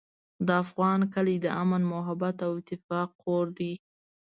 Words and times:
د 0.45 0.47
افغان 0.63 0.99
کلی 1.13 1.35
د 1.41 1.47
امن، 1.61 1.81
محبت 1.93 2.37
او 2.45 2.51
اتفاق 2.61 3.09
کور 3.23 3.45
دی. 3.57 3.71